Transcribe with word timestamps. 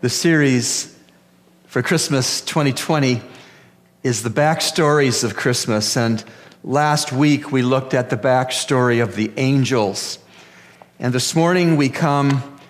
The 0.00 0.08
series 0.08 0.96
for 1.66 1.82
Christmas 1.82 2.40
2020 2.42 3.20
is 4.04 4.22
the 4.22 4.30
backstories 4.30 5.24
of 5.24 5.34
Christmas. 5.34 5.96
And 5.96 6.22
last 6.62 7.10
week 7.10 7.50
we 7.50 7.62
looked 7.62 7.94
at 7.94 8.08
the 8.08 8.16
backstory 8.16 9.02
of 9.02 9.16
the 9.16 9.32
angels. 9.36 10.20
And 11.00 11.12
this 11.12 11.34
morning 11.34 11.76
we 11.76 11.88
come 11.88 12.60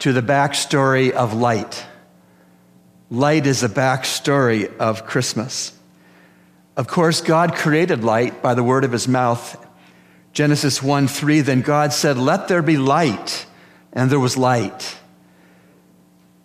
to 0.00 0.12
the 0.12 0.20
backstory 0.20 1.10
of 1.10 1.32
light. 1.32 1.86
Light 3.10 3.46
is 3.46 3.62
a 3.62 3.68
backstory 3.70 4.76
of 4.76 5.06
Christmas. 5.06 5.72
Of 6.76 6.86
course, 6.86 7.22
God 7.22 7.54
created 7.54 8.04
light 8.04 8.42
by 8.42 8.52
the 8.52 8.62
word 8.62 8.84
of 8.84 8.92
his 8.92 9.08
mouth. 9.08 9.56
Genesis 10.34 10.82
1 10.82 11.08
3, 11.08 11.40
then 11.40 11.62
God 11.62 11.94
said, 11.94 12.18
Let 12.18 12.48
there 12.48 12.60
be 12.60 12.76
light, 12.76 13.46
and 13.94 14.10
there 14.10 14.20
was 14.20 14.36
light. 14.36 14.98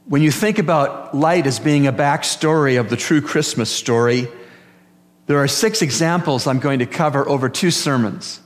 When 0.10 0.24
you 0.24 0.32
think 0.32 0.58
about 0.58 1.14
light 1.14 1.46
as 1.46 1.60
being 1.60 1.86
a 1.86 1.94
backstory 1.94 2.80
of 2.80 2.90
the 2.90 2.98
true 2.98 3.22
Christmas 3.22 3.70
story, 3.70 4.28
there 5.28 5.38
are 5.38 5.48
six 5.48 5.84
examples 5.84 6.48
I'm 6.48 6.58
going 6.58 6.80
to 6.80 6.88
cover 6.88 7.30
over 7.30 7.48
two 7.48 7.70
sermons. 7.70 8.42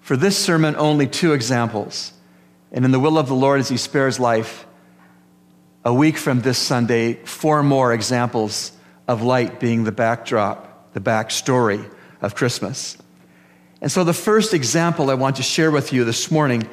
For 0.00 0.16
this 0.16 0.36
sermon, 0.36 0.74
only 0.74 1.06
two 1.06 1.34
examples. 1.34 2.12
And 2.72 2.84
in 2.84 2.90
the 2.90 2.98
will 2.98 3.16
of 3.16 3.28
the 3.28 3.34
Lord, 3.36 3.60
as 3.60 3.68
He 3.68 3.76
spares 3.76 4.18
life, 4.18 4.66
a 5.84 5.94
week 5.94 6.16
from 6.16 6.40
this 6.40 6.58
Sunday, 6.58 7.12
four 7.12 7.62
more 7.62 7.92
examples 7.92 8.72
of 9.06 9.22
light 9.22 9.60
being 9.60 9.84
the 9.84 9.92
backdrop, 9.92 10.92
the 10.94 11.00
backstory 11.00 11.88
of 12.20 12.34
Christmas. 12.34 12.98
And 13.80 13.92
so, 13.92 14.02
the 14.02 14.12
first 14.12 14.52
example 14.52 15.10
I 15.10 15.14
want 15.14 15.36
to 15.36 15.44
share 15.44 15.70
with 15.70 15.92
you 15.92 16.02
this 16.02 16.28
morning 16.28 16.68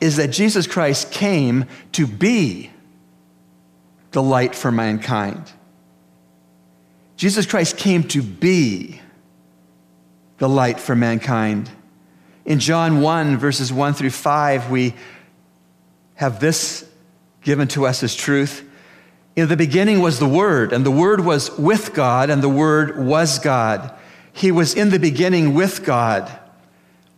is 0.00 0.18
that 0.18 0.28
Jesus 0.28 0.68
Christ 0.68 1.10
came 1.10 1.64
to 1.90 2.06
be 2.06 2.70
the 4.14 4.22
light 4.22 4.54
for 4.54 4.70
mankind. 4.70 5.52
Jesus 7.16 7.46
Christ 7.46 7.76
came 7.76 8.04
to 8.04 8.22
be 8.22 9.00
the 10.38 10.48
light 10.48 10.78
for 10.78 10.94
mankind. 10.94 11.68
In 12.44 12.60
John 12.60 13.00
1, 13.00 13.38
verses 13.38 13.72
1 13.72 13.94
through 13.94 14.10
5, 14.10 14.70
we 14.70 14.94
have 16.14 16.38
this 16.38 16.88
given 17.42 17.66
to 17.68 17.86
us 17.86 18.04
as 18.04 18.14
truth. 18.14 18.64
In 19.34 19.48
the 19.48 19.56
beginning 19.56 20.00
was 20.00 20.20
the 20.20 20.28
Word, 20.28 20.72
and 20.72 20.86
the 20.86 20.92
Word 20.92 21.24
was 21.24 21.50
with 21.58 21.92
God, 21.92 22.30
and 22.30 22.40
the 22.40 22.48
Word 22.48 23.04
was 23.04 23.40
God. 23.40 23.92
He 24.32 24.52
was 24.52 24.74
in 24.74 24.90
the 24.90 25.00
beginning 25.00 25.54
with 25.54 25.84
God. 25.84 26.30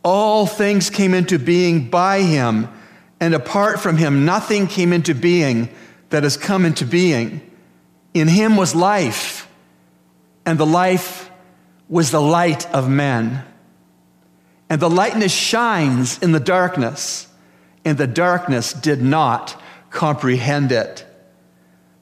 All 0.03 0.47
things 0.47 0.89
came 0.89 1.13
into 1.13 1.39
being 1.39 1.91
by 1.91 2.23
Him, 2.23 2.69
and 3.21 3.35
apart 3.35 3.81
from 3.81 3.99
Him, 3.99 4.25
nothing 4.25 4.67
came 4.67 4.95
into 4.95 5.15
being 5.15 5.69
that 6.11 6.23
has 6.23 6.37
come 6.37 6.65
into 6.65 6.85
being. 6.85 7.41
In 8.15 8.29
him 8.29 8.57
was 8.57 8.75
life, 8.75 9.49
and 10.45 10.59
the 10.59 10.67
life 10.67 11.31
was 11.89 12.11
the 12.11 12.21
light 12.21 12.73
of 12.75 12.89
men. 12.89 13.45
And 14.69 14.81
the 14.81 14.91
lightness 14.91 15.33
shines 15.33 16.19
in 16.19 16.33
the 16.33 16.41
darkness, 16.41 17.29
and 17.85 17.97
the 17.99 18.07
darkness 18.07 18.73
did 18.73 19.03
not 19.03 19.61
comprehend 19.91 20.73
it. 20.73 21.05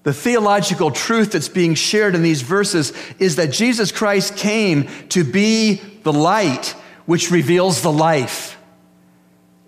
The 0.05 0.12
theological 0.12 0.91
truth 0.91 1.32
that's 1.32 1.48
being 1.48 1.75
shared 1.75 2.14
in 2.14 2.22
these 2.22 2.42
verses 2.42 2.92
is 3.19 3.36
that 3.36 3.52
Jesus 3.52 3.91
Christ 3.91 4.36
came 4.36 4.86
to 5.08 5.25
be 5.25 5.77
the 6.02 6.12
light 6.12 6.75
which 7.06 7.31
reveals 7.31 7.82
the 7.82 7.92
life. 7.92 8.59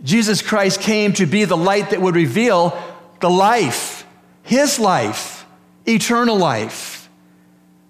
Jesus 0.02 0.42
Christ 0.42 0.80
came 0.80 1.14
to 1.14 1.26
be 1.26 1.44
the 1.44 1.56
light 1.56 1.90
that 1.90 2.02
would 2.02 2.14
reveal 2.14 2.78
the 3.20 3.30
life 3.30 3.95
his 4.46 4.78
life, 4.78 5.44
eternal 5.86 6.36
life, 6.36 7.10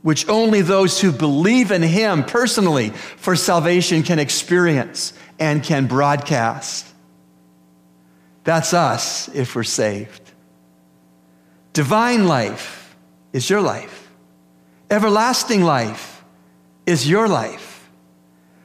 which 0.01 0.29
only 0.29 0.63
those 0.63 1.01
who 1.01 1.13
believe 1.13 1.71
in 1.71 1.83
him 1.83 2.25
personally 2.25 2.91
for 2.91 3.37
salvation 3.37 4.03
can 4.03 4.19
experience 4.19 5.13
and 5.39 5.63
can 5.63 5.87
broadcast. 5.87 6.87
That's 8.45 8.73
us 8.73 9.29
if 9.29 9.55
we're 9.55 9.65
saved. 9.65 10.23
Divine 11.73 12.27
life 12.27 12.97
is 13.33 13.51
your 13.51 13.61
life. 13.61 14.09
Everlasting 14.91 15.63
life 15.63 16.25
is 16.87 17.07
your 17.09 17.29
life. 17.29 17.91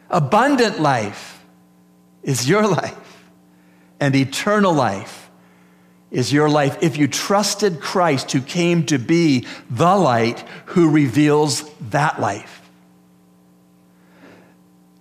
Abundant 0.10 0.80
life 0.80 1.44
is 2.24 2.48
your 2.48 2.68
life. 2.68 3.28
And 4.00 4.16
eternal 4.16 4.74
life 4.74 5.31
is 6.12 6.34
your 6.34 6.50
life 6.50 6.78
if 6.82 6.98
you 6.98 7.08
trusted 7.08 7.80
Christ 7.80 8.32
who 8.34 8.42
came 8.42 8.86
to 8.88 9.00
be 9.00 9.48
the 9.70 9.96
light 9.96 10.40
who 10.68 10.90
reveals 10.90 11.64
that 11.90 12.20
life. 12.20 12.70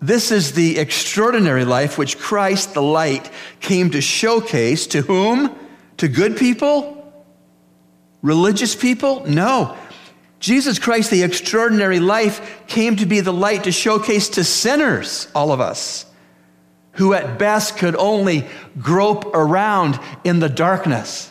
This 0.01 0.31
is 0.31 0.53
the 0.53 0.79
extraordinary 0.79 1.65
life 1.65 1.99
which 1.99 2.19
Christ, 2.19 2.73
the 2.73 2.83
light, 2.83 3.31
came 3.61 3.91
to 3.91 4.01
showcase 4.01 4.87
to 4.89 5.03
whom? 5.03 5.55
To 5.99 6.09
good 6.09 6.39
people? 6.39 6.97
Religious 8.23 8.75
people? 8.75 9.27
No. 9.27 9.77
Jesus 10.39 10.79
Christ, 10.79 11.11
the 11.11 11.23
extraordinary 11.23 12.01
life, 12.01 12.67
came 12.67 12.97
to 12.97 13.05
be 13.05 13.21
the 13.21 13.33
light 13.33 13.65
to 13.65 13.73
showcase 13.73 14.31
to 14.31 14.45
sinners, 14.45 15.29
all 15.35 15.53
of 15.53 15.61
us 15.61 16.07
who 16.93 17.15
at 17.15 17.39
best 17.39 17.77
could 17.77 17.97
only 17.97 18.47
grope 18.81 19.35
around 19.35 19.99
in 20.25 20.41
the 20.41 20.49
darkness. 20.49 21.31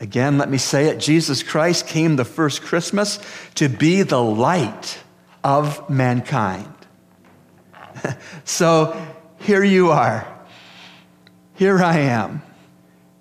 Again, 0.00 0.38
let 0.38 0.50
me 0.50 0.58
say 0.58 0.88
it 0.88 0.98
Jesus 0.98 1.42
Christ 1.42 1.86
came 1.86 2.16
the 2.16 2.24
first 2.24 2.62
Christmas 2.62 3.18
to 3.54 3.68
be 3.68 4.02
the 4.02 4.22
light 4.22 4.98
of 5.42 5.88
mankind. 5.88 6.74
so 8.44 9.00
here 9.38 9.64
you 9.64 9.90
are. 9.90 10.26
Here 11.54 11.82
I 11.82 11.98
am 11.98 12.42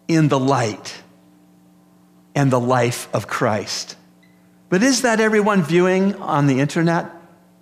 in 0.07 0.27
the 0.27 0.39
light 0.39 1.01
and 2.35 2.51
the 2.51 2.59
life 2.59 3.07
of 3.13 3.27
Christ. 3.27 3.95
But 4.69 4.81
is 4.81 5.03
that 5.03 5.19
everyone 5.19 5.61
viewing 5.61 6.15
on 6.15 6.47
the 6.47 6.59
internet? 6.59 7.11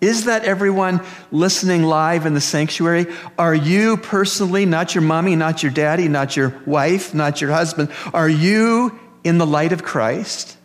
Is 0.01 0.25
that 0.25 0.45
everyone 0.45 1.01
listening 1.31 1.83
live 1.83 2.25
in 2.25 2.33
the 2.33 2.41
sanctuary? 2.41 3.05
Are 3.37 3.53
you 3.53 3.97
personally, 3.97 4.65
not 4.65 4.95
your 4.95 5.03
mommy, 5.03 5.35
not 5.35 5.61
your 5.61 5.71
daddy, 5.71 6.07
not 6.07 6.35
your 6.35 6.59
wife, 6.65 7.13
not 7.13 7.39
your 7.39 7.51
husband, 7.51 7.91
are 8.11 8.27
you 8.27 8.99
in 9.23 9.37
the 9.37 9.45
light 9.45 9.71
of 9.71 9.83
Christ? 9.83 10.57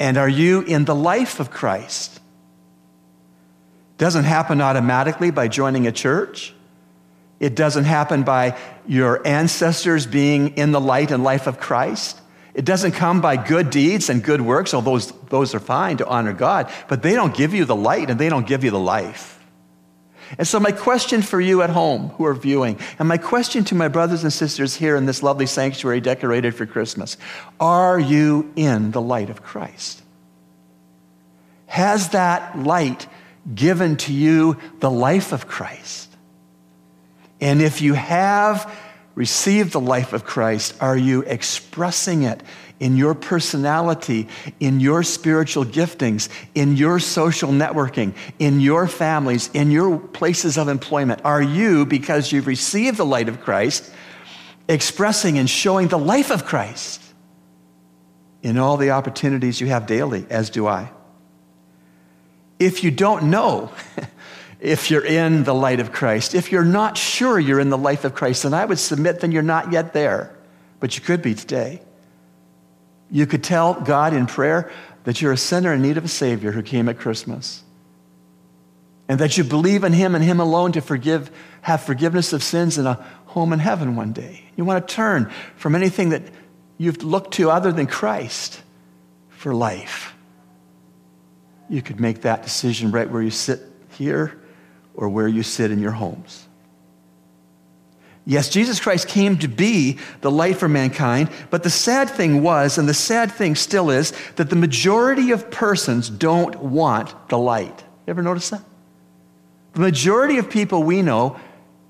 And 0.00 0.16
are 0.16 0.28
you 0.28 0.62
in 0.62 0.86
the 0.86 0.94
life 0.94 1.40
of 1.40 1.50
Christ? 1.50 2.20
Doesn't 3.98 4.24
happen 4.24 4.62
automatically 4.62 5.30
by 5.30 5.48
joining 5.48 5.86
a 5.86 5.92
church. 5.92 6.54
It 7.38 7.54
doesn't 7.54 7.84
happen 7.84 8.22
by 8.22 8.56
your 8.86 9.24
ancestors 9.26 10.06
being 10.06 10.56
in 10.56 10.72
the 10.72 10.80
light 10.80 11.10
and 11.10 11.22
life 11.22 11.46
of 11.46 11.60
Christ. 11.60 12.18
It 12.54 12.64
doesn't 12.64 12.92
come 12.92 13.20
by 13.20 13.36
good 13.36 13.70
deeds 13.70 14.10
and 14.10 14.22
good 14.22 14.40
works, 14.40 14.74
although 14.74 14.92
those, 14.92 15.12
those 15.28 15.54
are 15.54 15.60
fine 15.60 15.96
to 15.98 16.06
honor 16.06 16.34
God, 16.34 16.70
but 16.88 17.02
they 17.02 17.14
don't 17.14 17.34
give 17.34 17.54
you 17.54 17.64
the 17.64 17.76
light 17.76 18.10
and 18.10 18.20
they 18.20 18.28
don't 18.28 18.46
give 18.46 18.62
you 18.62 18.70
the 18.70 18.78
life. 18.78 19.38
And 20.38 20.46
so, 20.46 20.58
my 20.58 20.72
question 20.72 21.20
for 21.20 21.40
you 21.40 21.62
at 21.62 21.70
home 21.70 22.08
who 22.10 22.24
are 22.24 22.34
viewing, 22.34 22.78
and 22.98 23.06
my 23.06 23.18
question 23.18 23.64
to 23.64 23.74
my 23.74 23.88
brothers 23.88 24.22
and 24.22 24.32
sisters 24.32 24.74
here 24.74 24.96
in 24.96 25.04
this 25.04 25.22
lovely 25.22 25.46
sanctuary 25.46 26.00
decorated 26.00 26.54
for 26.54 26.64
Christmas 26.64 27.16
are 27.60 27.98
you 27.98 28.50
in 28.56 28.92
the 28.92 29.00
light 29.00 29.30
of 29.30 29.42
Christ? 29.42 30.02
Has 31.66 32.10
that 32.10 32.58
light 32.58 33.06
given 33.54 33.96
to 33.98 34.12
you 34.12 34.58
the 34.80 34.90
life 34.90 35.32
of 35.32 35.46
Christ? 35.46 36.08
And 37.40 37.60
if 37.60 37.82
you 37.82 37.94
have, 37.94 38.72
received 39.14 39.72
the 39.72 39.80
life 39.80 40.12
of 40.12 40.24
Christ, 40.24 40.74
are 40.80 40.96
you 40.96 41.22
expressing 41.22 42.22
it 42.22 42.42
in 42.80 42.96
your 42.96 43.14
personality, 43.14 44.28
in 44.58 44.80
your 44.80 45.02
spiritual 45.02 45.64
giftings, 45.64 46.28
in 46.54 46.76
your 46.76 46.98
social 46.98 47.50
networking, 47.50 48.14
in 48.38 48.60
your 48.60 48.88
families, 48.88 49.50
in 49.54 49.70
your 49.70 49.98
places 49.98 50.58
of 50.58 50.68
employment? 50.68 51.20
Are 51.24 51.42
you, 51.42 51.86
because 51.86 52.32
you've 52.32 52.46
received 52.46 52.96
the 52.96 53.06
light 53.06 53.28
of 53.28 53.40
Christ, 53.40 53.92
expressing 54.68 55.38
and 55.38 55.48
showing 55.48 55.88
the 55.88 55.98
life 55.98 56.30
of 56.30 56.44
Christ 56.44 57.00
in 58.42 58.58
all 58.58 58.76
the 58.76 58.90
opportunities 58.90 59.60
you 59.60 59.68
have 59.68 59.86
daily, 59.86 60.26
as 60.30 60.50
do 60.50 60.66
I? 60.66 60.90
If 62.58 62.82
you 62.82 62.90
don't 62.90 63.24
know, 63.24 63.70
if 64.62 64.92
you're 64.92 65.04
in 65.04 65.42
the 65.42 65.52
light 65.52 65.80
of 65.80 65.90
Christ. 65.90 66.36
If 66.36 66.52
you're 66.52 66.64
not 66.64 66.96
sure 66.96 67.38
you're 67.38 67.58
in 67.58 67.68
the 67.68 67.76
life 67.76 68.04
of 68.04 68.14
Christ, 68.14 68.44
then 68.44 68.54
I 68.54 68.64
would 68.64 68.78
submit 68.78 69.18
then 69.18 69.32
you're 69.32 69.42
not 69.42 69.72
yet 69.72 69.92
there, 69.92 70.32
but 70.78 70.96
you 70.96 71.02
could 71.02 71.20
be 71.20 71.34
today. 71.34 71.82
You 73.10 73.26
could 73.26 73.42
tell 73.42 73.74
God 73.74 74.14
in 74.14 74.26
prayer 74.26 74.70
that 75.02 75.20
you're 75.20 75.32
a 75.32 75.36
sinner 75.36 75.74
in 75.74 75.82
need 75.82 75.96
of 75.96 76.04
a 76.04 76.08
Savior 76.08 76.52
who 76.52 76.62
came 76.62 76.88
at 76.88 76.96
Christmas. 76.96 77.64
And 79.08 79.18
that 79.18 79.36
you 79.36 79.42
believe 79.42 79.82
in 79.82 79.92
Him 79.92 80.14
and 80.14 80.22
Him 80.22 80.38
alone 80.38 80.70
to 80.72 80.80
forgive, 80.80 81.32
have 81.62 81.82
forgiveness 81.82 82.32
of 82.32 82.40
sins 82.40 82.78
and 82.78 82.86
a 82.86 83.04
home 83.26 83.52
in 83.52 83.58
heaven 83.58 83.96
one 83.96 84.12
day. 84.12 84.44
You 84.54 84.64
want 84.64 84.86
to 84.86 84.94
turn 84.94 85.32
from 85.56 85.74
anything 85.74 86.10
that 86.10 86.22
you've 86.78 87.02
looked 87.02 87.34
to 87.34 87.50
other 87.50 87.72
than 87.72 87.88
Christ 87.88 88.62
for 89.28 89.52
life, 89.52 90.14
you 91.68 91.82
could 91.82 91.98
make 91.98 92.22
that 92.22 92.44
decision 92.44 92.92
right 92.92 93.10
where 93.10 93.22
you 93.22 93.30
sit 93.30 93.60
here 93.98 94.38
or 94.94 95.08
where 95.08 95.28
you 95.28 95.42
sit 95.42 95.70
in 95.70 95.78
your 95.78 95.92
homes. 95.92 96.46
Yes, 98.24 98.48
Jesus 98.48 98.78
Christ 98.78 99.08
came 99.08 99.36
to 99.38 99.48
be 99.48 99.98
the 100.20 100.30
light 100.30 100.56
for 100.56 100.68
mankind, 100.68 101.28
but 101.50 101.64
the 101.64 101.70
sad 101.70 102.08
thing 102.08 102.42
was, 102.42 102.78
and 102.78 102.88
the 102.88 102.94
sad 102.94 103.32
thing 103.32 103.56
still 103.56 103.90
is, 103.90 104.12
that 104.36 104.48
the 104.48 104.56
majority 104.56 105.32
of 105.32 105.50
persons 105.50 106.08
don't 106.08 106.56
want 106.56 107.28
the 107.28 107.38
light. 107.38 107.84
You 108.06 108.10
ever 108.10 108.22
notice 108.22 108.50
that? 108.50 108.62
The 109.72 109.80
majority 109.80 110.38
of 110.38 110.48
people 110.50 110.84
we 110.84 111.02
know 111.02 111.40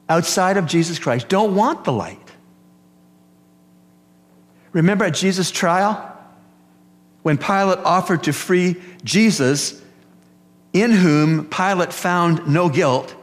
outside 0.08 0.56
of 0.56 0.66
Jesus 0.66 0.98
Christ 0.98 1.28
don't 1.28 1.54
want 1.54 1.84
the 1.84 1.92
light. 1.92 2.18
Remember 4.72 5.04
at 5.04 5.14
Jesus' 5.14 5.50
trial? 5.50 6.08
When 7.22 7.36
Pilate 7.36 7.78
offered 7.80 8.22
to 8.24 8.32
free 8.32 8.76
Jesus, 9.04 9.81
in 10.72 10.90
whom 10.90 11.46
Pilate 11.46 11.92
found 11.92 12.46
no 12.48 12.68
guilt, 12.68 13.14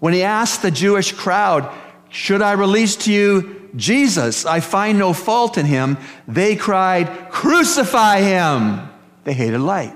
when 0.00 0.12
he 0.12 0.22
asked 0.22 0.62
the 0.62 0.70
Jewish 0.70 1.12
crowd, 1.12 1.72
should 2.08 2.42
I 2.42 2.52
release 2.52 2.96
to 2.96 3.12
you 3.12 3.70
Jesus? 3.74 4.46
I 4.46 4.60
find 4.60 4.98
no 4.98 5.12
fault 5.12 5.58
in 5.58 5.66
him. 5.66 5.98
They 6.26 6.56
cried, 6.56 7.30
Crucify 7.30 8.20
him. 8.20 8.88
They 9.24 9.32
hated 9.32 9.60
light. 9.60 9.94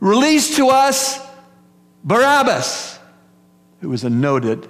Release 0.00 0.56
to 0.56 0.68
us 0.68 1.24
Barabbas, 2.02 2.98
who 3.80 3.88
was 3.88 4.04
a 4.04 4.10
noted 4.10 4.68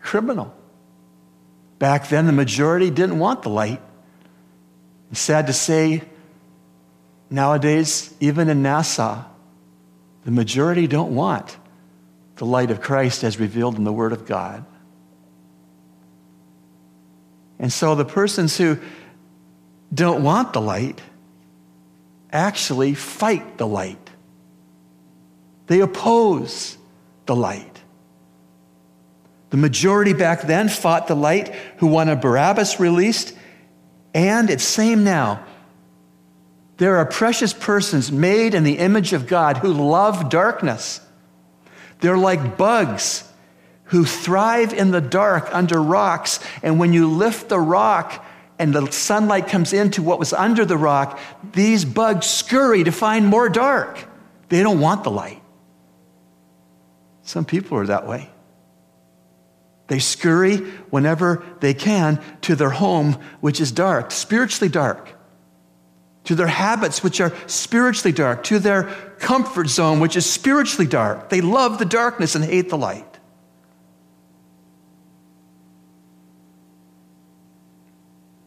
criminal. 0.00 0.54
Back 1.78 2.08
then, 2.08 2.26
the 2.26 2.32
majority 2.32 2.88
didn't 2.88 3.18
want 3.18 3.42
the 3.42 3.50
light. 3.50 3.82
Sad 5.12 5.46
to 5.48 5.52
say, 5.52 6.02
nowadays, 7.30 8.14
even 8.20 8.48
in 8.48 8.62
Nassau, 8.62 9.24
the 10.24 10.30
majority 10.30 10.86
don't 10.86 11.14
want 11.14 11.56
the 12.36 12.44
light 12.44 12.70
of 12.70 12.80
Christ 12.80 13.24
as 13.24 13.40
revealed 13.40 13.76
in 13.76 13.84
the 13.84 13.92
Word 13.92 14.12
of 14.12 14.26
God. 14.26 14.64
And 17.58 17.72
so 17.72 17.94
the 17.94 18.04
persons 18.04 18.56
who 18.56 18.78
don't 19.92 20.22
want 20.22 20.52
the 20.52 20.60
light 20.60 21.00
actually 22.30 22.94
fight 22.94 23.56
the 23.56 23.66
light. 23.66 24.10
They 25.68 25.80
oppose 25.80 26.76
the 27.24 27.34
light. 27.34 27.80
The 29.50 29.56
majority 29.56 30.12
back 30.12 30.42
then 30.42 30.68
fought 30.68 31.06
the 31.06 31.14
light 31.14 31.54
who 31.78 31.86
wanted 31.86 32.20
Barabbas 32.20 32.78
released, 32.78 33.34
and 34.12 34.50
it's 34.50 34.64
same 34.64 35.04
now. 35.04 35.44
There 36.78 36.96
are 36.96 37.06
precious 37.06 37.52
persons 37.52 38.12
made 38.12 38.54
in 38.54 38.64
the 38.64 38.78
image 38.78 39.12
of 39.12 39.26
God 39.26 39.58
who 39.58 39.72
love 39.72 40.28
darkness 40.28 41.00
they're 42.00 42.18
like 42.18 42.56
bugs 42.56 43.24
who 43.84 44.04
thrive 44.04 44.72
in 44.72 44.90
the 44.90 45.00
dark 45.00 45.48
under 45.52 45.80
rocks. 45.80 46.40
And 46.62 46.78
when 46.78 46.92
you 46.92 47.08
lift 47.08 47.48
the 47.48 47.60
rock 47.60 48.24
and 48.58 48.74
the 48.74 48.90
sunlight 48.90 49.48
comes 49.48 49.72
into 49.72 50.02
what 50.02 50.18
was 50.18 50.32
under 50.32 50.64
the 50.64 50.76
rock, 50.76 51.18
these 51.52 51.84
bugs 51.84 52.26
scurry 52.26 52.84
to 52.84 52.92
find 52.92 53.26
more 53.26 53.48
dark. 53.48 53.98
They 54.48 54.62
don't 54.62 54.80
want 54.80 55.04
the 55.04 55.10
light. 55.10 55.42
Some 57.22 57.44
people 57.44 57.78
are 57.78 57.86
that 57.86 58.06
way. 58.06 58.30
They 59.88 59.98
scurry 60.00 60.56
whenever 60.90 61.44
they 61.60 61.74
can 61.74 62.20
to 62.42 62.56
their 62.56 62.70
home, 62.70 63.14
which 63.40 63.60
is 63.60 63.70
dark, 63.70 64.10
spiritually 64.10 64.68
dark 64.68 65.15
to 66.26 66.34
their 66.34 66.46
habits, 66.46 67.02
which 67.02 67.20
are 67.20 67.32
spiritually 67.46 68.12
dark, 68.12 68.42
to 68.44 68.58
their 68.58 68.84
comfort 69.18 69.68
zone, 69.68 70.00
which 70.00 70.16
is 70.16 70.28
spiritually 70.28 70.86
dark. 70.86 71.30
They 71.30 71.40
love 71.40 71.78
the 71.78 71.84
darkness 71.84 72.34
and 72.34 72.44
hate 72.44 72.68
the 72.68 72.78
light. 72.78 73.18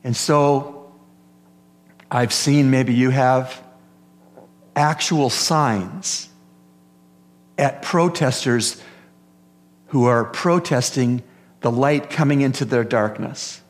And 0.04 0.16
so 0.16 0.92
I've 2.12 2.34
seen, 2.34 2.70
maybe 2.72 2.94
you 2.94 3.10
have, 3.10 3.62
actual 4.76 5.30
signs 5.30 6.30
at 7.58 7.82
protesters 7.82 8.82
who 9.88 10.06
are 10.06 10.24
protesting 10.24 11.22
the 11.62 11.72
light 11.72 12.10
coming 12.10 12.42
into 12.42 12.66
their 12.66 12.84
darkness. 12.84 13.62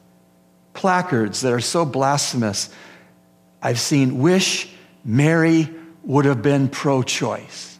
Placards 0.73 1.41
that 1.41 1.51
are 1.51 1.59
so 1.59 1.85
blasphemous 1.85 2.69
I've 3.61 3.79
seen 3.79 4.19
wish 4.19 4.69
Mary 5.03 5.69
would 6.03 6.25
have 6.25 6.41
been 6.41 6.69
pro 6.69 7.03
choice. 7.03 7.77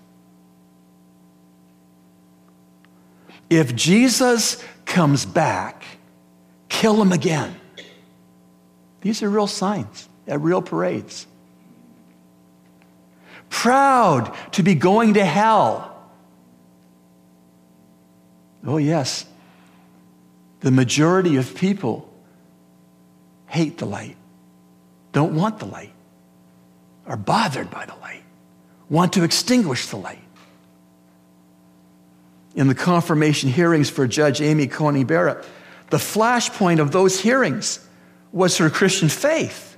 If 3.49 3.75
Jesus 3.75 4.63
comes 4.85 5.25
back, 5.25 5.83
kill 6.67 7.01
him 7.01 7.11
again. 7.11 7.55
These 9.01 9.23
are 9.23 9.29
real 9.29 9.47
signs 9.47 10.07
at 10.27 10.41
real 10.41 10.61
parades. 10.61 11.25
Proud 13.49 14.35
to 14.53 14.63
be 14.63 14.75
going 14.75 15.15
to 15.15 15.25
hell. 15.25 15.85
Oh, 18.65 18.77
yes. 18.77 19.25
The 20.59 20.71
majority 20.71 21.37
of 21.37 21.55
people 21.55 22.07
hate 23.47 23.77
the 23.77 23.85
light 23.85 24.17
don't 25.11 25.35
want 25.35 25.59
the 25.59 25.65
light, 25.65 25.93
are 27.05 27.17
bothered 27.17 27.71
by 27.71 27.85
the 27.85 27.95
light, 27.95 28.23
want 28.89 29.13
to 29.13 29.23
extinguish 29.23 29.87
the 29.87 29.97
light. 29.97 30.23
In 32.55 32.67
the 32.67 32.75
confirmation 32.75 33.49
hearings 33.49 33.89
for 33.89 34.07
Judge 34.07 34.41
Amy 34.41 34.67
Coney 34.67 35.03
Barrett, 35.03 35.45
the 35.89 35.97
flashpoint 35.97 36.79
of 36.79 36.91
those 36.91 37.19
hearings 37.19 37.79
was 38.31 38.57
her 38.57 38.69
Christian 38.69 39.09
faith. 39.09 39.77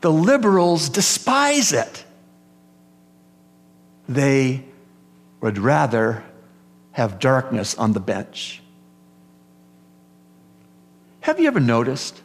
The 0.00 0.10
liberals 0.10 0.88
despise 0.88 1.72
it. 1.72 2.04
They 4.08 4.64
would 5.40 5.58
rather 5.58 6.24
have 6.92 7.18
darkness 7.18 7.74
on 7.76 7.92
the 7.92 8.00
bench. 8.00 8.62
Have 11.20 11.40
you 11.40 11.48
ever 11.48 11.60
noticed 11.60 12.20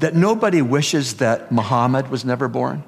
that 0.00 0.14
nobody 0.14 0.62
wishes 0.62 1.14
that 1.14 1.52
Muhammad 1.52 2.10
was 2.10 2.24
never 2.24 2.48
born? 2.48 2.82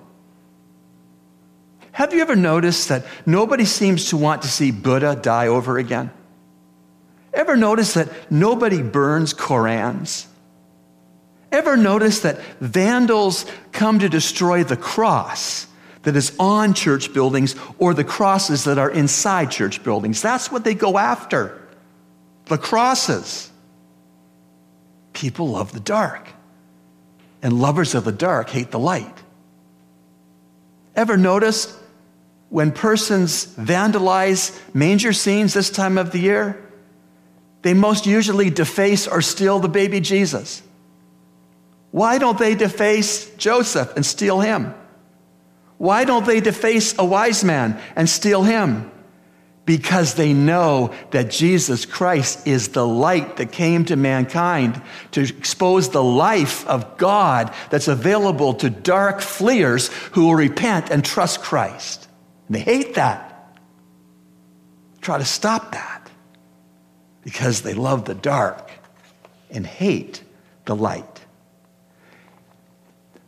Have 1.92 2.14
you 2.14 2.22
ever 2.22 2.34
noticed 2.34 2.88
that 2.88 3.04
nobody 3.26 3.66
seems 3.66 4.08
to 4.08 4.16
want 4.16 4.42
to 4.42 4.48
see 4.48 4.70
Buddha 4.70 5.14
die 5.14 5.46
over 5.46 5.78
again? 5.78 6.10
Ever 7.34 7.54
notice 7.56 7.94
that 7.94 8.08
nobody 8.30 8.82
burns 8.82 9.34
Korans? 9.34 10.26
Ever 11.50 11.76
notice 11.76 12.20
that 12.20 12.40
vandals 12.60 13.44
come 13.72 13.98
to 13.98 14.08
destroy 14.08 14.64
the 14.64 14.76
cross 14.76 15.66
that 16.02 16.16
is 16.16 16.34
on 16.38 16.72
church 16.72 17.12
buildings 17.12 17.54
or 17.78 17.92
the 17.92 18.04
crosses 18.04 18.64
that 18.64 18.78
are 18.78 18.90
inside 18.90 19.50
church 19.50 19.84
buildings? 19.84 20.22
That's 20.22 20.50
what 20.50 20.64
they 20.64 20.74
go 20.74 20.96
after 20.96 21.60
the 22.46 22.56
crosses. 22.56 23.50
People 25.12 25.48
love 25.50 25.72
the 25.72 25.80
dark 25.80 26.26
and 27.42 27.60
lovers 27.60 27.94
of 27.94 28.04
the 28.04 28.12
dark 28.12 28.48
hate 28.50 28.70
the 28.70 28.78
light. 28.78 29.22
Ever 30.94 31.16
noticed 31.16 31.74
when 32.48 32.70
persons 32.70 33.46
vandalize 33.56 34.58
manger 34.74 35.12
scenes 35.12 35.54
this 35.54 35.70
time 35.70 35.98
of 35.98 36.12
the 36.12 36.18
year? 36.18 36.58
They 37.62 37.74
most 37.74 38.06
usually 38.06 38.50
deface 38.50 39.08
or 39.08 39.22
steal 39.22 39.58
the 39.58 39.68
baby 39.68 40.00
Jesus. 40.00 40.62
Why 41.90 42.18
don't 42.18 42.38
they 42.38 42.54
deface 42.54 43.28
Joseph 43.36 43.92
and 43.96 44.06
steal 44.06 44.40
him? 44.40 44.74
Why 45.78 46.04
don't 46.04 46.24
they 46.24 46.40
deface 46.40 46.94
a 46.96 47.04
wise 47.04 47.42
man 47.42 47.80
and 47.96 48.08
steal 48.08 48.44
him? 48.44 48.91
Because 49.64 50.14
they 50.14 50.32
know 50.32 50.92
that 51.12 51.30
Jesus 51.30 51.86
Christ 51.86 52.46
is 52.46 52.68
the 52.68 52.86
light 52.86 53.36
that 53.36 53.52
came 53.52 53.84
to 53.84 53.96
mankind 53.96 54.80
to 55.12 55.20
expose 55.20 55.90
the 55.90 56.02
life 56.02 56.66
of 56.66 56.96
God 56.96 57.54
that's 57.70 57.88
available 57.88 58.54
to 58.54 58.70
dark 58.70 59.20
fleers 59.20 59.88
who 60.12 60.26
will 60.26 60.34
repent 60.34 60.90
and 60.90 61.04
trust 61.04 61.42
Christ. 61.42 62.08
And 62.48 62.56
they 62.56 62.60
hate 62.60 62.94
that. 62.94 63.56
Try 65.00 65.18
to 65.18 65.24
stop 65.24 65.72
that 65.72 66.10
because 67.22 67.62
they 67.62 67.74
love 67.74 68.04
the 68.04 68.14
dark 68.14 68.70
and 69.50 69.66
hate 69.66 70.22
the 70.64 70.74
light. 70.74 71.11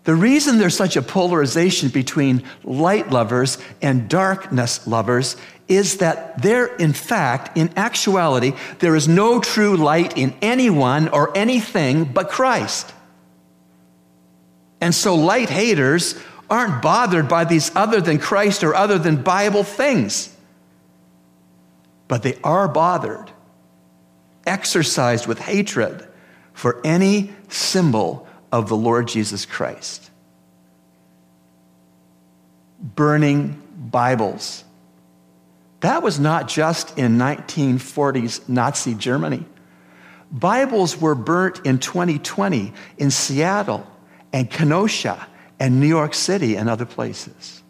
The 0.05 0.15
reason 0.15 0.59
there's 0.59 0.77
such 0.77 0.97
a 0.97 1.03
polarization 1.03 1.89
between 1.89 2.45
light 2.63 3.11
lovers 3.11 3.59
and 3.81 4.09
darkness 4.09 4.87
lovers 4.87 5.37
is 5.67 5.99
that 5.99 6.43
there, 6.43 6.67
in 6.67 6.93
fact, 6.93 7.57
in 7.57 7.71
actuality, 7.77 8.53
there 8.81 8.95
is 8.95 9.09
no 9.09 9.41
true 9.41 9.79
light 9.79 10.19
in 10.19 10.35
anyone 10.43 11.09
or 11.09 11.37
anything 11.37 12.05
but 12.05 12.29
Christ. 12.29 12.93
And 14.79 14.95
so 14.95 15.15
light 15.15 15.49
haters 15.49 16.21
aren't 16.51 16.83
bothered 16.83 17.27
by 17.27 17.47
these 17.47 17.75
other 17.75 18.03
than 18.03 18.19
Christ 18.19 18.63
or 18.63 18.75
other 18.75 18.99
than 18.99 19.23
Bible 19.23 19.65
things. 19.65 20.37
But 22.09 22.23
they 22.23 22.39
are 22.45 22.69
bothered, 22.69 23.31
exercised 24.47 25.27
with 25.27 25.39
hatred 25.39 26.07
for 26.53 26.83
any 26.85 27.33
symbol 27.49 28.29
of 28.55 28.69
the 28.69 28.77
Lord 28.77 29.09
Jesus 29.09 29.45
Christ. 29.47 30.13
Burning 32.79 33.61
Bibles. 33.77 34.63
That 35.81 36.05
was 36.05 36.21
not 36.21 36.47
just 36.47 36.97
in 36.97 37.19
1940s 37.19 38.49
Nazi 38.49 38.95
Germany. 38.95 39.45
Bibles 40.31 40.97
were 40.97 41.17
burnt 41.17 41.67
in 41.67 41.81
2020 41.81 42.73
in 42.97 43.11
Seattle 43.11 43.85
and 44.33 44.49
Kenosha 44.49 45.27
and 45.59 45.81
New 45.81 45.89
York 45.89 46.15
City 46.15 46.57
and 46.57 46.71
other 46.71 46.87
places. 46.87 47.61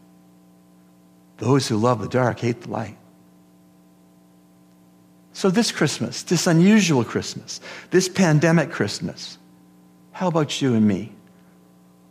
Those 1.39 1.67
who 1.67 1.79
love 1.79 2.03
the 2.03 2.09
dark 2.09 2.41
hate 2.41 2.61
the 2.61 2.71
light. 2.71 2.99
So, 5.33 5.49
this 5.49 5.73
Christmas, 5.73 6.25
this 6.25 6.47
unusual 6.47 7.05
Christmas, 7.05 7.63
this 7.91 8.07
pandemic 8.07 8.71
Christmas, 8.71 9.39
how 10.15 10.29
about 10.29 10.63
you 10.63 10.75
and 10.75 10.87
me? 10.87 11.13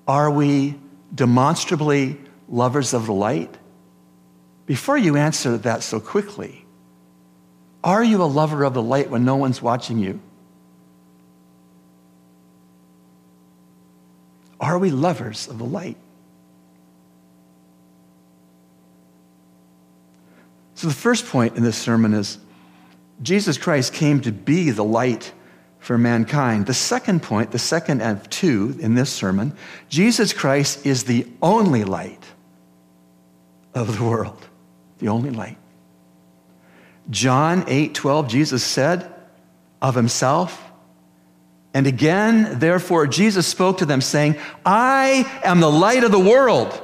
Are 0.09 0.29
we 0.29 0.75
demonstrably 1.15 2.19
lovers 2.49 2.93
of 2.93 3.05
the 3.05 3.13
light? 3.13 3.57
Before 4.65 4.97
you 4.97 5.15
answer 5.15 5.57
that 5.59 5.83
so 5.83 6.01
quickly, 6.01 6.65
are 7.81 8.03
you 8.03 8.21
a 8.21 8.25
lover 8.25 8.65
of 8.65 8.73
the 8.73 8.81
light 8.81 9.09
when 9.09 9.23
no 9.23 9.37
one's 9.37 9.61
watching 9.61 9.99
you? 9.99 10.19
Are 14.59 14.77
we 14.77 14.91
lovers 14.91 15.47
of 15.47 15.57
the 15.57 15.65
light? 15.65 15.97
So, 20.75 20.87
the 20.89 20.93
first 20.93 21.25
point 21.27 21.55
in 21.55 21.63
this 21.63 21.77
sermon 21.77 22.13
is 22.13 22.37
Jesus 23.21 23.57
Christ 23.57 23.93
came 23.93 24.19
to 24.21 24.33
be 24.33 24.71
the 24.71 24.83
light 24.83 25.31
for 25.83 25.97
mankind. 25.97 26.65
The 26.65 26.73
second 26.73 27.21
point, 27.21 27.51
the 27.51 27.59
second 27.59 28.01
of 28.01 28.29
two 28.29 28.77
in 28.79 28.95
this 28.95 29.11
sermon, 29.11 29.53
Jesus 29.89 30.31
Christ 30.31 30.85
is 30.85 31.03
the 31.03 31.27
only 31.41 31.83
light 31.83 32.23
of 33.73 33.97
the 33.97 34.03
world. 34.03 34.47
The 34.99 35.09
only 35.09 35.29
light. 35.29 35.57
John 37.09 37.65
8 37.67 37.93
12, 37.93 38.29
Jesus 38.29 38.63
said 38.63 39.13
of 39.81 39.93
himself, 39.93 40.71
and 41.73 41.85
again, 41.85 42.59
therefore, 42.59 43.05
Jesus 43.05 43.45
spoke 43.45 43.79
to 43.79 43.85
them, 43.85 43.99
saying, 43.99 44.37
I 44.65 45.29
am 45.43 45.59
the 45.59 45.71
light 45.71 46.05
of 46.05 46.11
the 46.11 46.19
world. 46.19 46.79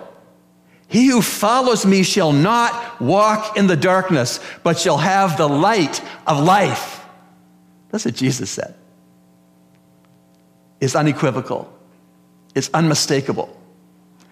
He 0.90 1.08
who 1.08 1.22
follows 1.22 1.86
me 1.86 2.04
shall 2.04 2.34
not 2.34 3.00
walk 3.00 3.56
in 3.56 3.68
the 3.68 3.78
darkness, 3.78 4.42
but 4.64 4.78
shall 4.78 4.98
have 4.98 5.38
the 5.38 5.48
light 5.48 6.02
of 6.28 6.44
life. 6.44 7.06
That's 7.92 8.04
what 8.04 8.16
Jesus 8.16 8.50
said. 8.50 8.76
It's 10.80 10.96
unequivocal, 10.96 11.72
it's 12.56 12.70
unmistakable. 12.74 13.56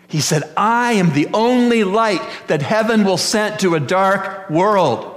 He 0.07 0.21
said, 0.21 0.43
I 0.55 0.93
am 0.93 1.13
the 1.13 1.27
only 1.33 1.83
light 1.83 2.21
that 2.47 2.61
heaven 2.61 3.03
will 3.03 3.17
send 3.17 3.59
to 3.59 3.75
a 3.75 3.79
dark 3.79 4.49
world. 4.49 5.13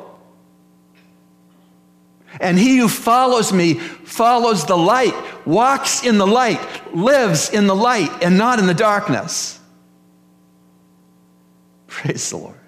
And 2.40 2.58
he 2.58 2.78
who 2.78 2.88
follows 2.88 3.52
me 3.52 3.75
follows 3.75 4.66
the 4.66 4.76
light, 4.76 5.14
walks 5.46 6.04
in 6.04 6.18
the 6.18 6.26
light, 6.26 6.60
lives 6.94 7.50
in 7.50 7.66
the 7.66 7.75
light, 7.75 8.10
and 8.22 8.37
not 8.37 8.58
in 8.58 8.66
the 8.66 8.75
darkness. 8.75 9.60
Praise 11.87 12.30
the 12.30 12.38
Lord. 12.38 12.58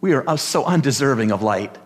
We 0.00 0.14
are 0.14 0.38
so 0.38 0.64
undeserving 0.64 1.30
of 1.30 1.42
light. 1.42 1.76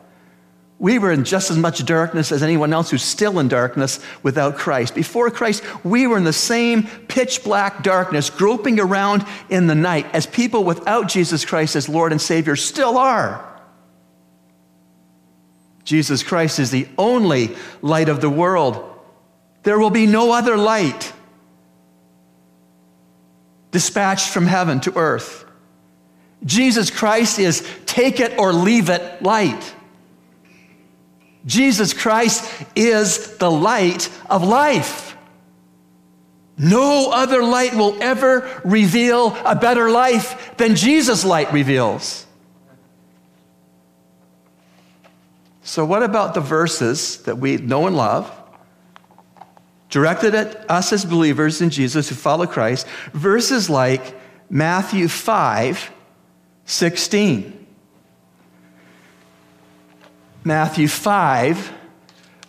We 0.78 0.98
were 0.98 1.12
in 1.12 1.24
just 1.24 1.50
as 1.50 1.56
much 1.56 1.84
darkness 1.84 2.32
as 2.32 2.42
anyone 2.42 2.72
else 2.72 2.90
who's 2.90 3.02
still 3.02 3.38
in 3.38 3.48
darkness 3.48 4.00
without 4.22 4.56
Christ. 4.56 4.94
Before 4.94 5.30
Christ, 5.30 5.62
we 5.84 6.06
were 6.06 6.18
in 6.18 6.24
the 6.24 6.32
same 6.32 6.84
pitch 7.08 7.44
black 7.44 7.82
darkness, 7.82 8.28
groping 8.28 8.80
around 8.80 9.24
in 9.48 9.66
the 9.66 9.74
night, 9.74 10.06
as 10.12 10.26
people 10.26 10.64
without 10.64 11.08
Jesus 11.08 11.44
Christ 11.44 11.76
as 11.76 11.88
Lord 11.88 12.12
and 12.12 12.20
Savior 12.20 12.56
still 12.56 12.98
are. 12.98 13.50
Jesus 15.84 16.22
Christ 16.22 16.58
is 16.58 16.70
the 16.70 16.88
only 16.98 17.54
light 17.82 18.08
of 18.08 18.20
the 18.20 18.30
world. 18.30 18.90
There 19.62 19.78
will 19.78 19.90
be 19.90 20.06
no 20.06 20.32
other 20.32 20.56
light 20.56 21.12
dispatched 23.70 24.30
from 24.30 24.46
heaven 24.46 24.80
to 24.80 24.96
earth. 24.96 25.44
Jesus 26.44 26.90
Christ 26.90 27.38
is 27.38 27.66
take 27.86 28.20
it 28.20 28.38
or 28.38 28.52
leave 28.52 28.88
it 28.88 29.22
light. 29.22 29.73
Jesus 31.46 31.92
Christ 31.92 32.50
is 32.74 33.36
the 33.36 33.50
light 33.50 34.10
of 34.30 34.44
life. 34.44 35.16
No 36.56 37.10
other 37.10 37.42
light 37.42 37.74
will 37.74 38.00
ever 38.00 38.48
reveal 38.64 39.36
a 39.44 39.56
better 39.56 39.90
life 39.90 40.56
than 40.56 40.76
Jesus' 40.76 41.24
light 41.24 41.52
reveals. 41.52 42.26
So, 45.62 45.84
what 45.84 46.02
about 46.02 46.34
the 46.34 46.40
verses 46.40 47.22
that 47.22 47.38
we 47.38 47.56
know 47.56 47.86
and 47.86 47.96
love, 47.96 48.30
directed 49.88 50.34
at 50.34 50.70
us 50.70 50.92
as 50.92 51.04
believers 51.04 51.60
in 51.60 51.70
Jesus 51.70 52.08
who 52.08 52.14
follow 52.14 52.46
Christ? 52.46 52.86
Verses 53.12 53.68
like 53.68 54.14
Matthew 54.48 55.08
5 55.08 55.90
16. 56.66 57.63
Matthew 60.44 60.88
5, 60.88 61.72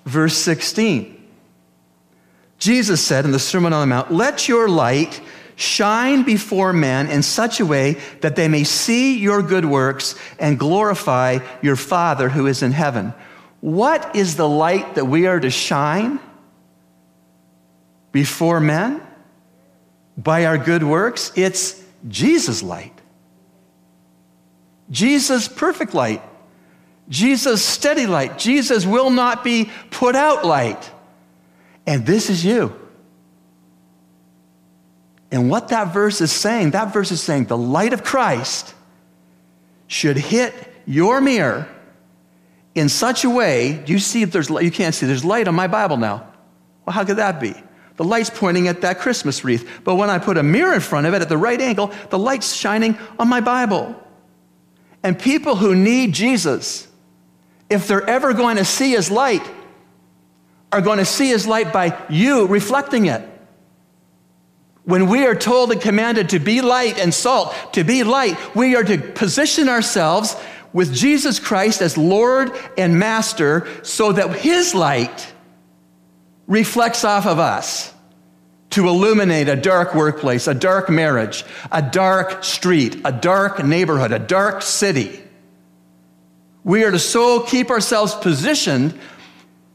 verse 0.06 0.38
16. 0.38 1.14
Jesus 2.60 3.02
said 3.02 3.26
in 3.26 3.32
the 3.32 3.40
Sermon 3.40 3.74
on 3.74 3.82
the 3.82 3.88
Mount, 3.88 4.12
Let 4.12 4.48
your 4.48 4.68
light 4.68 5.22
shine 5.56 6.24
before 6.24 6.74
men 6.74 7.08
in 7.08 7.24
such 7.24 7.60
a 7.60 7.66
way 7.66 7.94
that 8.22 8.36
they 8.36 8.50
may 8.50 8.66
see 8.66 9.18
your 9.18 9.42
good 9.42 9.66
works 9.66 10.16
and 10.38 10.60
glorify 10.60 11.40
your 11.62 11.78
Father 11.78 12.28
who 12.28 12.48
is 12.48 12.62
in 12.62 12.74
heaven. 12.74 13.14
What 13.62 14.16
is 14.16 14.36
the 14.36 14.48
light 14.48 14.96
that 14.96 15.06
we 15.06 15.28
are 15.28 15.40
to 15.40 15.50
shine 15.50 16.20
before 18.12 18.60
men? 18.60 19.02
By 20.18 20.46
our 20.46 20.58
good 20.58 20.84
works? 20.84 21.32
It's 21.36 21.82
Jesus' 22.08 22.62
light. 22.62 22.94
Jesus' 24.90 25.48
perfect 25.48 25.94
light. 25.94 26.22
Jesus' 27.10 27.64
steady 27.64 28.08
light. 28.08 28.38
Jesus 28.38 28.86
will 28.86 29.10
not 29.10 29.44
be 29.44 29.70
put 29.92 30.16
out 30.16 30.46
light. 30.46 30.92
And 31.86 32.06
this 32.06 32.30
is 32.30 32.44
you. 32.44 32.74
And 35.32 35.50
what 35.50 35.70
that 35.70 35.94
verse 35.94 36.22
is 36.22 36.32
saying, 36.32 36.72
that 36.72 36.94
verse 36.94 37.12
is 37.12 37.22
saying 37.22 37.46
the 37.46 37.58
light 37.58 37.94
of 37.94 38.04
Christ 38.04 38.74
should 39.88 40.18
hit 40.18 40.54
your 40.86 41.22
mirror 41.22 41.68
in 42.74 42.90
such 42.90 43.24
a 43.24 43.30
way. 43.30 43.74
Do 43.86 43.94
you 43.94 44.00
see 44.00 44.22
if 44.22 44.32
there's 44.32 44.50
light? 44.50 44.64
you 44.64 44.72
can't 44.72 44.96
see 44.96 45.06
there's 45.06 45.26
light 45.26 45.48
on 45.48 45.56
my 45.56 45.68
Bible 45.68 45.98
now? 45.98 46.28
Well, 46.86 46.94
how 46.94 47.04
could 47.04 47.18
that 47.18 47.40
be? 47.40 47.54
The 47.98 48.04
light's 48.04 48.30
pointing 48.30 48.68
at 48.68 48.82
that 48.82 49.00
Christmas 49.00 49.44
wreath. 49.44 49.82
But 49.84 49.96
when 49.96 50.10
I 50.10 50.20
put 50.20 50.38
a 50.38 50.44
mirror 50.44 50.74
in 50.74 50.82
front 50.82 51.08
of 51.08 51.14
it 51.14 51.22
at 51.22 51.30
the 51.30 51.38
right 51.38 51.60
angle, 51.60 51.92
the 52.10 52.20
light's 52.20 52.54
shining 52.54 52.98
on 53.18 53.28
my 53.28 53.42
Bible. 53.42 53.96
And 55.02 55.18
people 55.18 55.56
who 55.56 55.76
need 55.76 56.14
Jesus, 56.14 56.88
if 57.70 57.88
they're 57.88 58.08
ever 58.08 58.34
going 58.34 58.58
to 58.58 58.66
see 58.66 58.92
his 58.92 59.10
light, 59.10 59.44
are 60.72 60.82
going 60.82 60.98
to 61.00 61.06
see 61.06 61.30
his 61.30 61.48
light 61.48 61.72
by 61.72 61.98
you 62.10 62.48
reflecting 62.48 63.06
it. 63.06 63.28
When 64.84 65.08
we 65.08 65.26
are 65.26 65.36
told 65.36 65.72
and 65.72 65.82
commanded 65.82 66.30
to 66.30 66.40
be 66.40 66.62
light 66.62 67.00
and 67.00 67.14
salt, 67.14 67.56
to 67.74 67.84
be 67.84 68.04
light, 68.04 68.38
we 68.56 68.76
are 68.76 68.84
to 68.84 68.98
position 68.98 69.68
ourselves 69.68 70.36
with 70.74 70.94
Jesus 70.94 71.40
Christ 71.40 71.82
as 71.82 71.98
Lord 71.98 72.52
and 72.78 73.00
Master 73.00 73.68
so 73.82 74.12
that 74.12 74.36
His 74.36 74.76
light 74.76 75.34
reflects 76.48 77.04
off 77.04 77.26
of 77.26 77.40
us 77.40 77.94
to 78.72 78.88
illuminate 78.88 79.48
a 79.48 79.56
dark 79.56 79.96
workplace, 79.96 80.48
a 80.48 80.54
dark 80.54 80.90
marriage, 80.90 81.46
a 81.72 81.82
dark 81.82 82.44
street, 82.44 83.02
a 83.06 83.12
dark 83.12 83.64
neighborhood, 83.64 84.12
a 84.12 84.20
dark 84.20 84.62
city. 84.62 85.22
We 86.66 86.84
are 86.84 86.92
to 86.92 87.00
so 87.00 87.42
keep 87.42 87.70
ourselves 87.70 88.16
positioned 88.16 89.00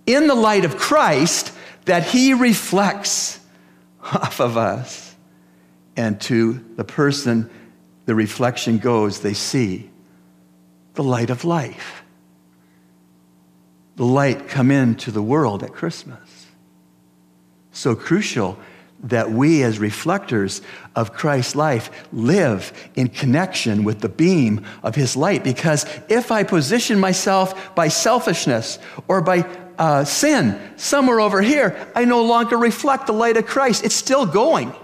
in 0.07 0.27
the 0.27 0.35
light 0.35 0.65
of 0.65 0.77
Christ 0.77 1.53
that 1.85 2.05
He 2.05 2.35
reflects 2.35 3.39
off 4.03 4.41
of 4.41 4.57
us. 4.57 5.15
And 5.97 6.21
to 6.23 6.65
the 6.75 6.85
person 6.85 7.49
the 8.07 8.15
reflection 8.15 8.79
goes, 8.79 9.21
they 9.21 9.35
see 9.35 9.89
the 10.95 11.05
light 11.05 11.31
of 11.31 11.45
life. 11.45 12.03
The 13.95 14.05
light 14.05 14.49
come 14.49 14.73
into 14.73 15.13
the 15.13 15.23
world 15.23 15.63
at 15.63 15.73
Christmas. 15.73 16.47
So 17.71 17.95
crucial 17.95 18.59
that 19.05 19.31
we, 19.31 19.63
as 19.63 19.79
reflectors 19.79 20.61
of 20.95 21.13
Christ's 21.13 21.57
life, 21.57 21.91
live 22.13 22.73
in 22.95 23.09
connection 23.09 23.85
with 23.85 24.01
the 24.01 24.09
beam 24.09 24.65
of 24.83 24.95
his 24.95 25.17
light. 25.17 25.43
Because 25.43 25.87
if 26.09 26.31
I 26.31 26.43
position 26.43 26.99
myself 26.99 27.75
by 27.75 27.89
selfishness 27.89 28.79
or 29.09 29.23
by 29.23 29.49
uh, 29.79 30.05
sin 30.05 30.61
somewhere 30.77 31.21
over 31.21 31.41
here, 31.41 31.89
I 31.95 32.05
no 32.05 32.25
longer 32.25 32.59
reflect 32.59 33.07
the 33.07 33.15
light 33.15 33.37
of 33.39 33.47
Christ. 33.47 33.85
It's 33.85 33.95
still 33.95 34.27
going. 34.27 34.75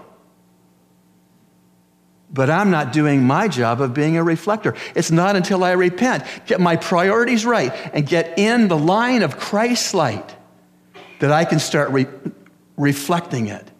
But 2.33 2.49
I'm 2.49 2.71
not 2.71 2.91
doing 2.91 3.23
my 3.23 3.47
job 3.47 3.81
of 3.81 3.93
being 3.93 4.17
a 4.17 4.23
reflector. 4.23 4.75
It's 4.95 5.11
not 5.11 5.35
until 5.35 5.63
I 5.63 5.71
repent, 5.73 6.23
get 6.45 6.59
my 6.59 6.75
priorities 6.75 7.45
right, 7.45 7.71
and 7.93 8.05
get 8.05 8.37
in 8.37 8.67
the 8.67 8.77
line 8.77 9.21
of 9.21 9.37
Christ's 9.37 9.93
light 9.93 10.35
that 11.19 11.31
I 11.31 11.45
can 11.45 11.59
start 11.59 11.89
re- 11.91 12.07
reflecting 12.75 13.47
it 13.47 13.71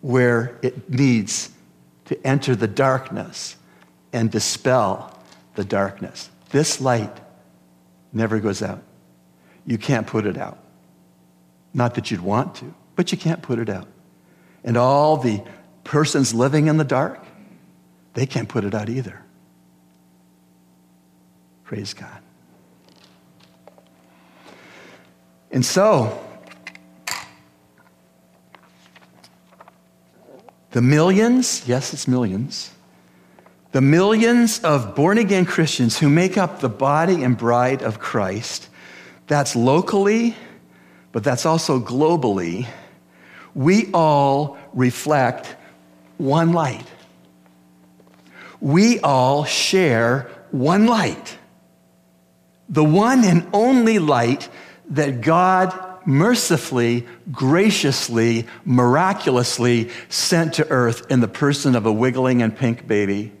where 0.00 0.58
it 0.62 0.88
needs 0.90 1.50
to 2.06 2.26
enter 2.26 2.54
the 2.54 2.68
darkness 2.68 3.56
and 4.12 4.30
dispel 4.30 5.18
the 5.54 5.64
darkness. 5.64 6.30
This 6.50 6.80
light 6.80 7.20
never 8.12 8.38
goes 8.38 8.62
out. 8.62 8.82
You 9.66 9.78
can't 9.78 10.06
put 10.06 10.26
it 10.26 10.38
out. 10.38 10.58
Not 11.74 11.94
that 11.96 12.10
you'd 12.10 12.20
want 12.20 12.54
to, 12.56 12.74
but 12.94 13.12
you 13.12 13.18
can't 13.18 13.42
put 13.42 13.58
it 13.58 13.68
out. 13.68 13.88
And 14.64 14.76
all 14.76 15.16
the 15.16 15.42
persons 15.84 16.34
living 16.34 16.68
in 16.68 16.76
the 16.76 16.84
dark, 16.84 17.24
they 18.14 18.26
can't 18.26 18.48
put 18.48 18.64
it 18.64 18.74
out 18.74 18.88
either. 18.88 19.22
Praise 21.64 21.94
God. 21.94 22.22
And 25.50 25.64
so, 25.64 26.25
The 30.76 30.82
millions, 30.82 31.66
yes, 31.66 31.94
it's 31.94 32.06
millions, 32.06 32.70
the 33.72 33.80
millions 33.80 34.58
of 34.58 34.94
born 34.94 35.16
again 35.16 35.46
Christians 35.46 35.98
who 35.98 36.10
make 36.10 36.36
up 36.36 36.60
the 36.60 36.68
body 36.68 37.24
and 37.24 37.34
bride 37.34 37.80
of 37.80 37.98
Christ, 37.98 38.68
that's 39.26 39.56
locally, 39.56 40.36
but 41.12 41.24
that's 41.24 41.46
also 41.46 41.80
globally, 41.80 42.66
we 43.54 43.90
all 43.94 44.58
reflect 44.74 45.56
one 46.18 46.52
light. 46.52 46.84
We 48.60 49.00
all 49.00 49.46
share 49.46 50.30
one 50.50 50.86
light. 50.86 51.38
The 52.68 52.84
one 52.84 53.24
and 53.24 53.48
only 53.54 53.98
light 53.98 54.50
that 54.90 55.22
God 55.22 55.85
mercifully, 56.06 57.06
graciously, 57.32 58.46
miraculously 58.64 59.90
sent 60.08 60.54
to 60.54 60.68
earth 60.70 61.10
in 61.10 61.20
the 61.20 61.28
person 61.28 61.74
of 61.74 61.84
a 61.86 61.92
wiggling 61.92 62.42
and 62.42 62.56
pink 62.56 62.86
baby 62.86 63.32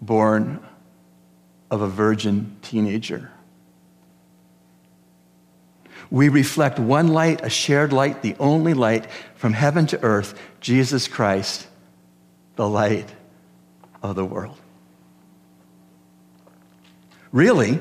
born 0.00 0.64
of 1.70 1.80
a 1.80 1.88
virgin 1.88 2.56
teenager. 2.62 3.30
We 6.10 6.28
reflect 6.28 6.78
one 6.78 7.08
light, 7.08 7.40
a 7.42 7.48
shared 7.48 7.92
light, 7.92 8.22
the 8.22 8.36
only 8.38 8.74
light 8.74 9.06
from 9.34 9.52
heaven 9.54 9.86
to 9.86 10.02
earth, 10.02 10.38
Jesus 10.60 11.08
Christ, 11.08 11.66
the 12.56 12.68
light 12.68 13.12
of 14.02 14.14
the 14.14 14.24
world. 14.24 14.58
Really, 17.32 17.80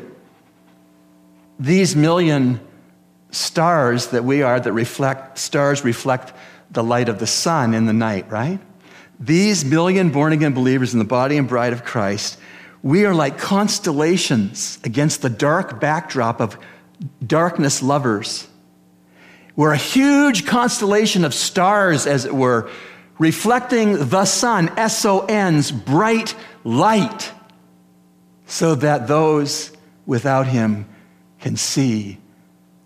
these 1.60 1.96
million 1.96 2.60
stars 3.34 4.08
that 4.08 4.24
we 4.24 4.42
are 4.44 4.60
that 4.60 4.74
reflect, 4.74 5.38
stars 5.38 5.84
reflect 5.84 6.34
the 6.72 6.84
light 6.84 7.10
of 7.10 7.20
the 7.20 7.28
sun 7.28 7.74
in 7.74 7.86
the 7.86 7.94
night, 7.94 8.30
right? 8.30 8.60
These 9.20 9.66
million 9.66 10.12
born 10.12 10.34
again 10.34 10.54
believers 10.54 10.94
in 10.94 11.00
the 11.00 11.06
body 11.06 11.38
and 11.38 11.48
bride 11.48 11.74
of 11.74 11.84
Christ, 11.84 12.38
we 12.82 13.06
are 13.06 13.14
like 13.14 13.38
constellations 13.38 14.80
against 14.84 15.22
the 15.22 15.30
dark 15.30 15.80
backdrop 15.80 16.42
of 16.42 16.58
darkness 17.26 17.82
lovers. 17.82 18.48
We're 19.56 19.74
a 19.74 19.78
huge 19.78 20.46
constellation 20.46 21.24
of 21.26 21.34
stars, 21.34 22.08
as 22.08 22.26
it 22.26 22.34
were, 22.34 22.70
reflecting 23.20 24.10
the 24.10 24.26
sun, 24.26 24.72
S 24.78 25.06
O 25.06 25.26
N's 25.26 25.72
bright 25.72 26.36
light, 26.64 27.32
so 28.48 28.76
that 28.76 29.08
those 29.08 29.72
without 30.06 30.48
him 30.48 30.88
can 31.40 31.56
see 31.56 32.18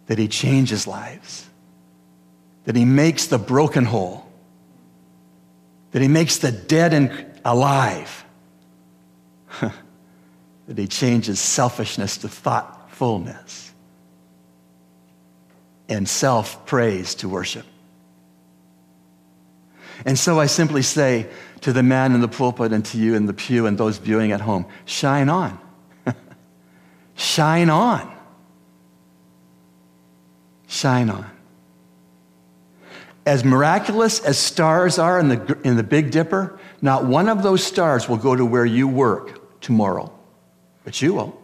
that 0.08 0.18
he 0.18 0.28
changes 0.28 0.88
lives, 0.88 1.46
that 2.64 2.76
he 2.76 2.86
makes 2.86 3.28
the 3.28 3.38
broken 3.38 3.86
whole, 3.86 4.26
that 5.92 6.02
he 6.02 6.08
makes 6.08 6.38
the 6.38 6.52
dead 6.52 6.94
and 6.94 7.26
alive, 7.46 8.26
that 9.60 10.78
he 10.78 10.88
changes 10.88 11.40
selfishness 11.40 12.18
to 12.18 12.30
thoughtfulness 12.30 13.72
and 15.90 16.08
self 16.08 16.66
praise 16.66 17.16
to 17.16 17.30
worship. 17.30 17.66
And 20.06 20.18
so 20.18 20.40
I 20.40 20.46
simply 20.46 20.84
say 20.84 21.28
to 21.62 21.74
the 21.74 21.84
man 21.84 22.14
in 22.14 22.22
the 22.22 22.28
pulpit 22.28 22.72
and 22.72 22.86
to 22.86 22.98
you 22.98 23.16
in 23.16 23.26
the 23.26 23.34
pew 23.34 23.66
and 23.66 23.78
those 23.78 23.98
viewing 23.98 24.32
at 24.32 24.42
home 24.42 24.66
shine 24.86 25.28
on. 25.28 25.58
shine 27.16 27.70
on 27.70 28.17
shine 30.68 31.10
on. 31.10 31.30
As 33.26 33.44
miraculous 33.44 34.20
as 34.20 34.38
stars 34.38 35.00
are 35.00 35.20
in 35.20 35.30
the, 35.30 35.58
in 35.64 35.76
the 35.76 35.84
Big 35.84 36.12
Dipper, 36.12 36.60
not 36.82 37.06
one 37.06 37.28
of 37.28 37.44
those 37.44 37.64
stars 37.64 38.08
will 38.08 38.18
go 38.18 38.36
to 38.36 38.46
where 38.46 38.66
you 38.66 38.88
work 38.88 39.60
tomorrow, 39.60 40.12
but 40.84 41.02
you 41.02 41.14
will. 41.14 41.42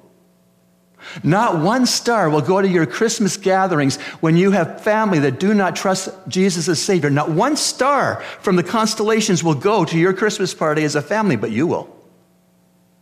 Not 1.24 1.60
one 1.60 1.86
star 1.86 2.30
will 2.30 2.42
go 2.42 2.62
to 2.62 2.68
your 2.68 2.86
Christmas 2.86 3.36
gatherings 3.36 3.98
when 4.22 4.38
you 4.38 4.52
have 4.52 4.82
family 4.82 5.20
that 5.20 5.40
do 5.40 5.54
not 5.54 5.76
trust 5.76 6.10
Jesus 6.28 6.70
as 6.70 6.82
Savior. 6.82 7.10
Not 7.10 7.30
one 7.30 7.58
star 7.58 8.22
from 8.40 8.56
the 8.56 8.64
constellations 8.64 9.44
will 9.44 9.56
go 9.56 9.84
to 9.86 9.98
your 9.98 10.14
Christmas 10.14 10.54
party 10.54 10.84
as 10.84 10.96
a 10.96 11.02
family, 11.02 11.36
but 11.36 11.52
you 11.52 11.68
will. 11.68 11.94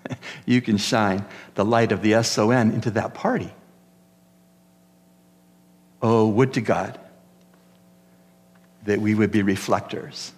you 0.45 0.62
can 0.62 0.77
shine 0.77 1.23
the 1.55 1.65
light 1.65 1.91
of 1.91 2.01
the 2.01 2.21
SON 2.23 2.71
into 2.71 2.91
that 2.91 3.13
party. 3.13 3.53
Oh, 6.02 6.28
would 6.28 6.54
to 6.54 6.62
God 6.62 7.00
that 8.84 9.00
we 9.00 9.14
would 9.14 9.32
be 9.32 9.44
reflectors 9.44 10.32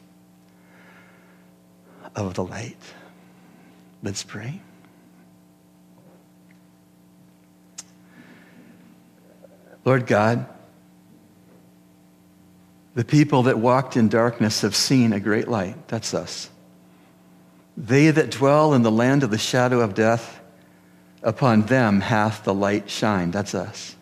of 2.16 2.34
the 2.34 2.44
light. 2.44 2.78
Let's 4.02 4.24
pray. 4.24 4.60
Lord 9.86 10.08
God, 10.08 10.46
the 12.96 13.04
people 13.04 13.44
that 13.44 13.58
walked 13.58 13.98
in 13.98 14.08
darkness 14.08 14.62
have 14.62 14.76
seen 14.76 15.14
a 15.14 15.20
great 15.20 15.48
light. 15.48 15.88
That's 15.88 16.14
us. 16.14 16.50
They 17.76 18.12
that 18.12 18.30
dwell 18.30 18.74
in 18.74 18.84
the 18.84 18.92
land 18.92 19.24
of 19.24 19.32
the 19.32 19.38
shadow 19.38 19.82
of 19.82 19.96
death, 19.96 20.40
upon 21.24 21.64
them 21.64 22.02
hath 22.02 22.44
the 22.44 22.54
light 22.54 22.90
shined. 22.90 23.34
That's 23.34 23.56
us. 23.56 23.96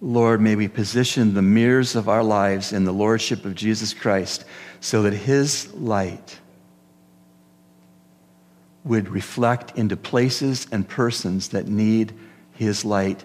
Lord, 0.00 0.40
may 0.40 0.56
we 0.56 0.68
position 0.68 1.34
the 1.34 1.42
mirrors 1.42 1.96
of 1.96 2.08
our 2.08 2.22
lives 2.22 2.72
in 2.72 2.84
the 2.84 2.92
Lordship 2.92 3.44
of 3.44 3.54
Jesus 3.54 3.94
Christ 3.94 4.44
so 4.80 5.02
that 5.02 5.14
His 5.14 5.72
light 5.72 6.38
would 8.84 9.08
reflect 9.08 9.76
into 9.76 9.96
places 9.96 10.66
and 10.70 10.86
persons 10.86 11.48
that 11.48 11.66
need 11.66 12.12
His 12.52 12.84
light 12.84 13.24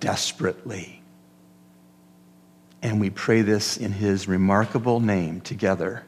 desperately. 0.00 1.02
And 2.80 3.00
we 3.00 3.10
pray 3.10 3.42
this 3.42 3.76
in 3.76 3.92
His 3.92 4.28
remarkable 4.28 5.00
name 5.00 5.40
together. 5.40 6.04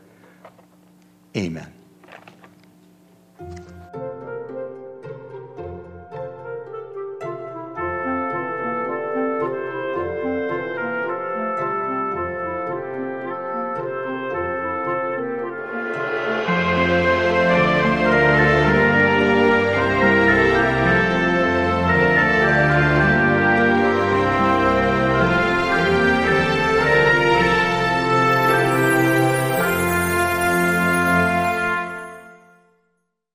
Amen. 1.36 1.79